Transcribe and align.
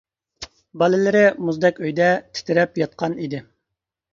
باللىرى 0.83 1.21
مۇزدەك 1.49 1.79
ئۆيدە 1.83 2.09
تىترەپ 2.39 2.83
ياتقان 2.85 3.17
ئىدى. 3.27 3.43